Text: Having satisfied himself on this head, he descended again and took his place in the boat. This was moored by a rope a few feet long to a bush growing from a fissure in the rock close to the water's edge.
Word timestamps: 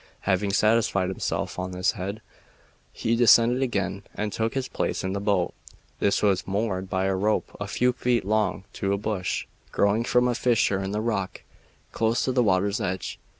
Having 0.21 0.53
satisfied 0.53 1.09
himself 1.09 1.59
on 1.59 1.73
this 1.73 1.91
head, 1.91 2.23
he 2.91 3.15
descended 3.15 3.61
again 3.61 4.01
and 4.15 4.33
took 4.33 4.55
his 4.55 4.67
place 4.67 5.03
in 5.03 5.13
the 5.13 5.19
boat. 5.19 5.53
This 5.99 6.23
was 6.23 6.47
moored 6.47 6.89
by 6.89 7.05
a 7.05 7.13
rope 7.15 7.55
a 7.59 7.67
few 7.67 7.93
feet 7.93 8.25
long 8.25 8.63
to 8.73 8.93
a 8.93 8.97
bush 8.97 9.45
growing 9.71 10.03
from 10.03 10.27
a 10.27 10.33
fissure 10.33 10.81
in 10.81 10.89
the 10.89 11.01
rock 11.01 11.41
close 11.91 12.25
to 12.25 12.31
the 12.31 12.41
water's 12.41 12.81
edge. 12.81 13.19